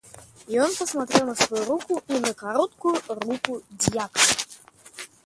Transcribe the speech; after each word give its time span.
И 0.47 0.57
он 0.59 0.73
посмотрел 0.75 1.27
на 1.27 1.35
свою 1.35 1.63
руку 1.65 2.01
и 2.07 2.13
на 2.13 2.33
короткую 2.33 2.97
руку 3.07 3.61
дьякона. 3.69 4.19